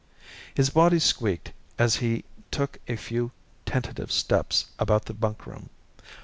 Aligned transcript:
His 0.55 0.71
body 0.71 0.97
squeaked 0.97 1.51
as 1.77 1.97
he 1.97 2.25
took 2.49 2.79
a 2.87 2.95
few 2.95 3.31
tentative 3.67 4.11
steps 4.11 4.65
about 4.79 5.05
the 5.05 5.13
bunkroom. 5.13 5.69